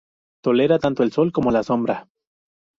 Tolera 0.43 0.79
tanto 0.79 1.03
el 1.03 1.11
sol 1.11 1.31
como 1.31 1.51
la 1.51 1.61
sombra. 1.61 2.07